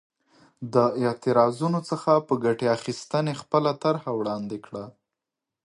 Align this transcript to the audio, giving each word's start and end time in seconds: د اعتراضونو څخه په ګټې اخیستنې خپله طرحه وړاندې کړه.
د 0.73 0.75
اعتراضونو 1.03 1.79
څخه 1.89 2.11
په 2.27 2.33
ګټې 2.45 2.67
اخیستنې 2.77 3.33
خپله 3.41 3.71
طرحه 3.83 4.09
وړاندې 4.19 4.57
کړه. 4.65 4.85